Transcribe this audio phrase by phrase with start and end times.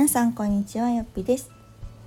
[0.00, 1.50] 皆さんこんにちはよっぴです。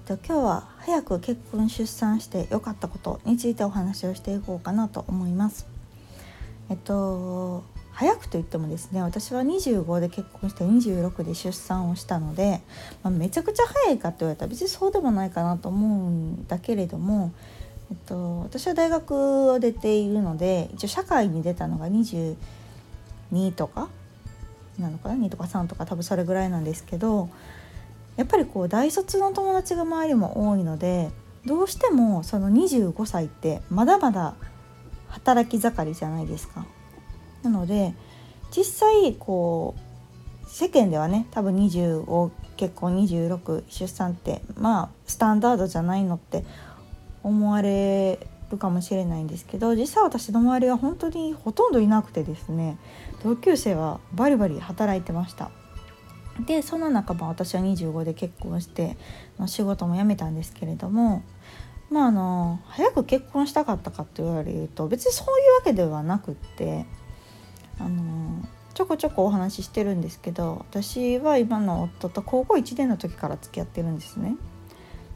[0.08, 5.68] 今日は早く結婚出産して良かったことについてお話をしていこうかなと思います。
[6.72, 12.62] えっと早くと言ってもですね私は25で結婚して26で出産をしたので、
[13.04, 17.32] まあ、めちゃくちゃ早いかって言われたら別にそうでもないかなと思うんだけれども、
[17.92, 22.36] えっと、私は大学を出ているので一応社会に出たのが22
[23.52, 23.88] とか
[24.80, 27.30] なのかな？2とか3とか多分それぐらいなんですけど
[28.16, 31.12] やっぱりこう大卒の友達が周りも多いので
[31.46, 34.36] どうしてもその25歳ってまだまだ
[35.10, 36.66] 働き盛りじゃないですか。
[37.44, 37.94] なので
[38.56, 46.46] 実際こう世間ではね多分25結婚26出産ってまあスタンダードじゃないのって
[47.24, 48.20] 思われ
[48.52, 52.78] るかもしれないんですけど実際私の周りは本当にほとんどいなくてですね
[53.24, 55.50] 同級生はバリバリ働いてました。
[56.40, 58.98] でその中ま私は25で結婚して
[59.46, 61.24] 仕事も辞めたんですけれども
[61.92, 66.86] まああの早く結婚したかったかって言われると別にそういうわけではなくって
[67.80, 74.36] あのちょこちょこお話ししてるんですけど私は今の夫と高校1年の時から付き合ってるんですね。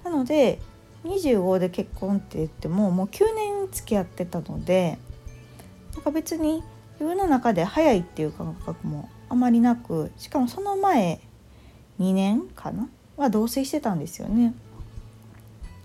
[0.04, 0.60] なので
[1.04, 5.00] 25で結婚って言ってももう9年付き合ってたので
[5.94, 11.20] なんか別に自分の中で早いっていう感覚もあまりなくしかもその前
[12.00, 12.90] 2年かな？
[13.18, 14.54] は同棲してたんですよね。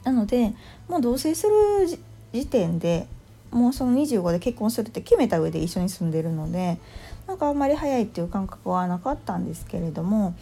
[0.05, 0.55] なので
[0.89, 1.99] もう同棲する
[2.33, 3.07] 時点で
[3.51, 6.79] もうその25で結婚するって決めた上で一緒に住んでるので
[7.27, 10.34] なんかあんまり早いっていう感覚はなかったんですけれども、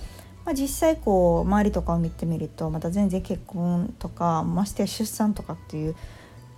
[0.45, 5.97] まあ、実際こう周りとかを見てみるとまた全然結婚とかましてや出産とかっていう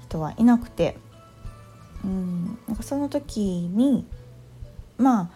[0.02, 0.96] 人はいなくて
[2.04, 4.04] うんなんかその時に
[4.98, 5.30] まあ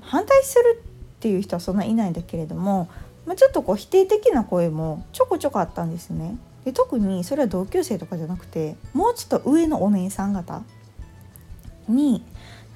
[0.00, 2.88] 反対するっていう人はそんないないんだけれども、
[3.26, 6.36] まあ、ちょっとこう否定的な声もちょこちょこあったんですね。
[6.64, 10.62] で特にそれは同級生とかじゃなくてもうちょっと上のお姉さん方
[11.88, 12.22] に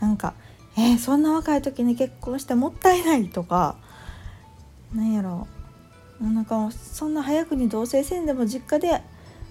[0.00, 0.34] なんか
[0.78, 3.76] 「えー、そんな若い時に結婚してもったいない」とか
[4.94, 5.46] なんやろ
[6.20, 9.02] なんかそんな早くに同棲せんでも実家で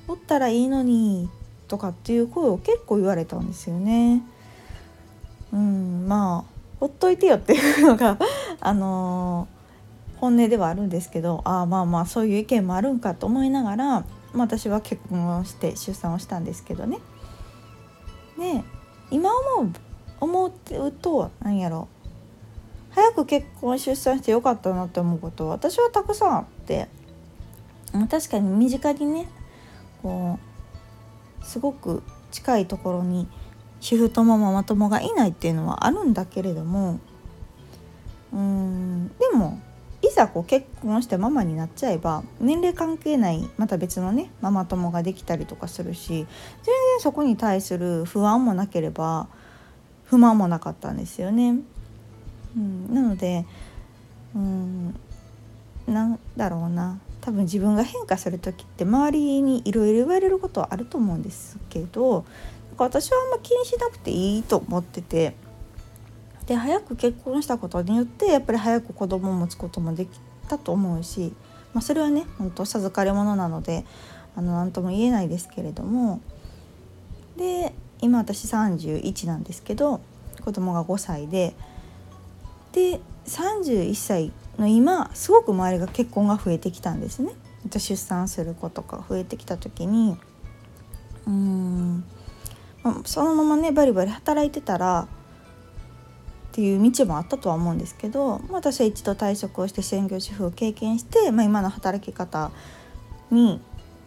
[0.08, 1.30] おったらいいのに
[1.68, 4.24] とかっていう声を結構言われたんですよね。
[5.54, 8.18] うんまあほっといてよっていうのが
[8.60, 14.04] あのー、本音ではあるんですけどああまあまあそういう意見もあるんかと思いながら、まあ、
[14.38, 16.98] 私は結婚をして出産をしたんですけどね。
[18.40, 18.64] で
[19.12, 19.74] 今思う
[20.20, 21.88] 思うと何やろ
[22.90, 26.88] 早く結婚出産してよかったなって思うことは私はたくさんあって
[28.10, 29.30] 確かに身近にね
[30.02, 30.40] こ
[31.42, 33.28] うすごく近いところに
[33.82, 37.00] 主婦ともママ友がいないっていうのはあるんだけれども
[38.32, 39.60] うんでも
[40.02, 46.26] いざこう結婚してママになっちゃえば年齢関係ないまた別のねママ友ができたりとかするし全然
[47.00, 49.28] そこに対する不安もなければ
[50.06, 51.56] 不満もなかったんですよね。
[52.56, 53.46] うん、なので
[54.36, 54.96] うん
[55.88, 62.26] なんだろうな多分自分が変化する時って周りにいろいろ言われることはあると思うんですけど
[62.78, 65.36] 私はあんま気にしなくていいと思ってて。
[66.46, 71.34] で早く結婚したことによってやっぱり早く子供を持つこともできたと思うし、
[71.74, 73.86] まあ、それはね本当授かり物なので
[74.36, 76.20] あの何とも言えないですけれども。
[77.38, 80.02] で今私31なんですけど
[80.44, 81.54] 子供が5歳で。
[82.74, 87.34] で31歳の今すごく周りが結婚が増えてきたんですね。
[87.72, 90.18] 出産する子とか増えてきた時に。
[91.28, 91.61] うん。
[93.06, 95.08] そのままねバリバリ働いてたら
[96.52, 102.52] っていう道もあったとは思うんですけど、まあ、私は一度退職をして専業主婦を経験して、まあ、今の働き方
[103.32, 103.62] に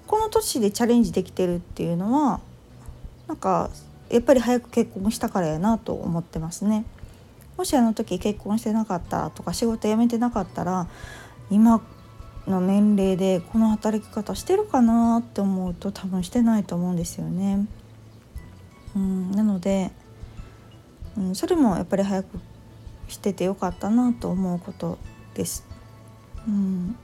[0.06, 2.40] この年でチャレンジできてるっていうのは
[3.26, 3.70] なんか
[4.10, 6.84] やっぱり早く結婚したからやなと思ってますね。
[7.56, 10.88] もしあの時結婚してなかったとか仕事辞めてなかったら
[11.50, 11.80] 今
[12.46, 17.66] の年齢でこの働き方してるかなって思うと多分してないと思うんですよね。
[18.96, 19.90] うん、なので、
[21.16, 22.38] うん、それもやっぱり早く
[23.08, 24.98] しててよかったなと思うこと
[25.34, 25.66] です。
[26.46, 26.96] うん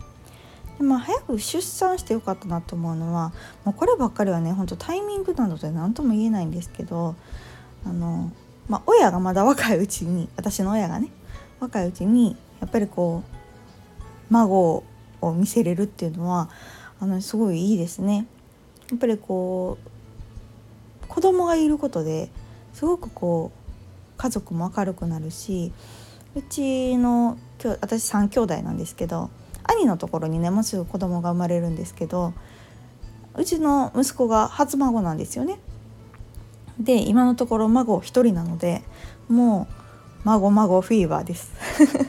[0.78, 3.32] でまあ、早く出産してよかったなと思うのは
[3.64, 7.16] もうこればっかりはねほんとタイミングなので何とも言えないんですけど
[7.84, 8.32] あの、
[8.66, 11.10] まあ、親がまだ若いうちに私の親がね
[11.60, 13.37] 若いうちにやっぱりこう
[14.31, 14.84] 孫
[15.20, 16.48] を見せれるっていうのは
[16.98, 18.26] あのすごいいいですね。
[18.90, 19.88] やっぱりこう
[21.10, 22.30] 子供がいることで
[22.72, 23.60] すごくこう
[24.16, 25.72] 家族も明るくなるし
[26.36, 29.28] うちの私3兄弟なんですけど
[29.64, 32.32] 兄のところにねもうすぐ子供が生まれるんですけど
[33.34, 35.58] うちの息子が初孫なんですよね。
[36.78, 38.82] で今のところ孫1人なので
[39.28, 39.74] もう
[40.24, 41.52] 孫孫フィーバーです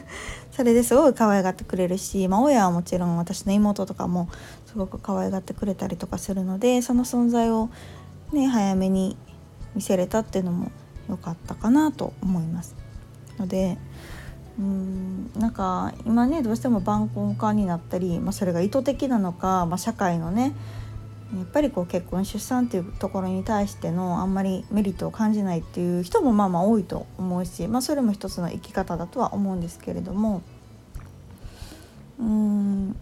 [0.52, 4.28] それですごい可愛がってくれるし、まあ、親はもちろん私の妹とかも
[4.66, 7.68] すごく可愛がってくれたりとかするのでその存在を
[8.32, 9.16] ね早めに
[9.74, 10.70] 見せれたっていうのも
[11.08, 12.74] 良かったかなと思います。
[13.38, 13.78] ので
[14.58, 20.54] うんなんか今ねどうしても晩婚化になったり、まあ、それが意図的なのか、まあ、社会のね
[21.34, 30.42] やっぱりこう結婚出産っていうところに対してのあんまりメリットを感じないっていう人もまあまあ多いと思うし、まあ、それも一つの生き方だとは思うんですけれども
[32.20, 32.96] うん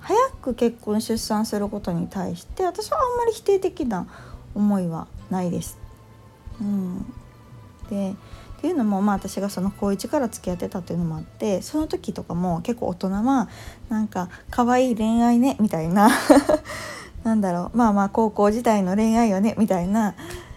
[0.00, 4.08] 早く結婚出産することに対して私はあんまり否定的な
[4.54, 5.78] 思いはないです。
[6.60, 7.12] うん、
[7.90, 13.48] でっていうのもまあ私がその高1から付き合ってたっていうのもあってその時とかも結構大人は
[13.90, 16.08] なんか可愛い恋愛ねみたいな
[17.24, 20.14] なんだろうまあまあ高校時代の恋愛よねみたいな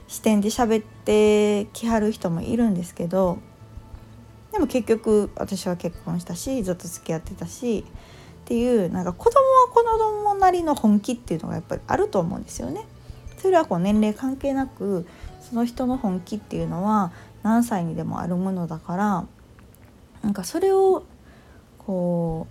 [0.07, 3.39] 視点で喋ってきはる人もいるんですけど
[4.53, 7.85] でも結局私は結婚したしずっと付き合ってたし
[8.41, 12.85] っていうなんか子供は子供なりの本気っていうのがやっぱりあると思うんですよね。
[13.37, 15.05] それはこう年齢関係なく
[15.41, 17.11] その人の本気っていうのは
[17.43, 19.25] 何歳にでもあるものだから
[20.21, 21.05] なんかそれを
[21.77, 22.47] こ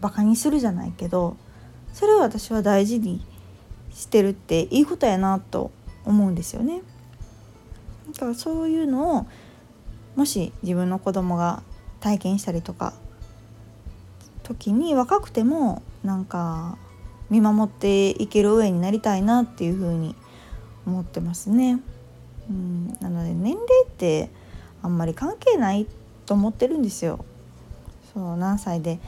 [0.00, 1.36] うバカにするじゃないけど
[1.92, 3.24] それを私は大事に
[3.92, 5.72] してるっていいことやなと
[6.04, 6.82] 思うんですよね。
[8.12, 9.26] だからそういうのを
[10.14, 11.62] もし自分の子供が
[12.00, 12.94] 体験したりとか
[14.42, 16.78] 時に若くてもなんか
[17.30, 20.14] 見守っていける上になりたいなっていうふうに
[20.86, 21.80] 思ってますね。
[22.48, 24.30] うん、なので年齢って
[24.82, 25.86] あんまり関係ない
[26.24, 27.24] と思ってるんですよ。
[28.14, 28.98] そう何歳で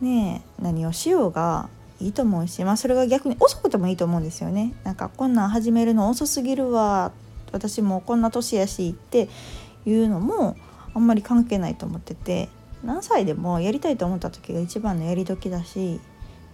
[0.00, 1.68] ね何をしようが
[2.00, 4.74] いいと思うし、まあ、それが逆に遅くてもいいと思うんですよね。
[4.82, 7.12] なんかこんなん始めるの遅すぎるわ
[7.52, 9.28] 私もこんな年やしって
[9.86, 10.56] いうのも
[10.94, 12.48] あんまり関係ないと思ってて
[12.82, 16.00] 何歳でもやりたいと思った時が一番のやり時だし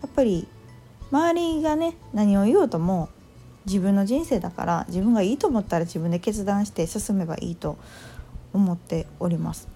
[0.03, 0.47] やっぱり
[1.11, 3.09] 周りがね何を言おうとも
[3.67, 7.77] 自分の人生だから自分がいいと思ったら自分で決断して進めばいいと
[8.53, 9.69] 思っております。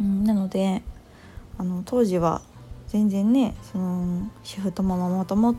[0.00, 0.82] うん、なので
[1.58, 2.40] あの当時は
[2.88, 5.54] 全然ねその主婦ともママ友っ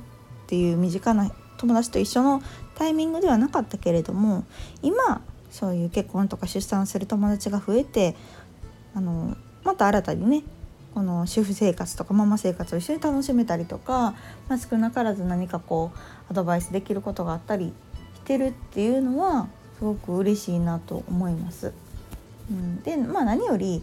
[0.47, 2.41] ていう身近な友達と一緒の
[2.75, 4.45] タイミングではなかったけれども
[4.81, 5.21] 今
[5.51, 8.15] そういう結婚とか出産する友達が増えて
[8.95, 10.43] あのまた新たにね
[10.99, 14.15] この主婦生活とかママ生活を一緒に楽しめたりとか、
[14.49, 15.99] まあ、少なからず何かこう
[16.29, 17.71] アドバイスできることがあったり
[18.15, 19.47] してるっていうのは
[19.77, 21.71] すごく嬉しいなと思います。
[22.51, 23.81] うん、でまあ何より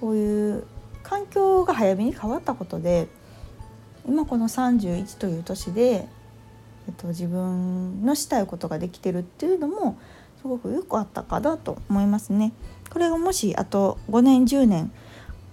[0.00, 0.64] こういう
[1.02, 3.08] 環境が早めに変わったことで
[4.08, 6.08] 今この31という年で、
[6.88, 9.98] えっと、自分のしたいことができてるっていうのも
[10.40, 12.54] すごくよくあったかなと思いますね。
[12.88, 14.90] これがもしあと5年10年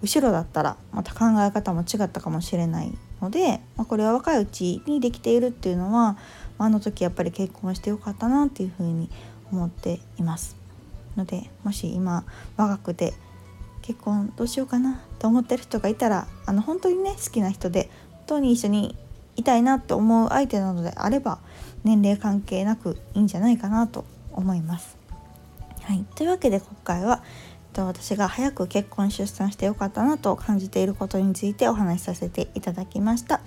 [0.01, 6.17] 後ろだったらまた考え方も違ったかもしれないので、まあ、これは若いうちにできているっていうのは
[6.57, 9.09] あの時やっぱり結婚してよかったなっていうふうに
[9.51, 10.55] 思っています
[11.15, 12.23] のでもし今
[12.57, 13.13] 若くて
[13.81, 18.95] 結婚どうしようかなと思ってる人がいたらあの本当にね好きな人で本当に一緒に
[19.35, 21.39] いたいなと思う相手なのであれば
[21.83, 24.97] 年齢関係なくいいんじゃないかなと思います。
[25.83, 27.23] はい、というわけで今回は
[27.71, 33.41] と私が早く結婚出産してよかったなと感じていることについてお話しさせていただきました。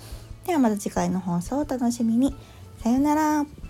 [0.46, 2.34] ではまた次回の放送をお楽しみに。
[2.82, 3.63] さようなら。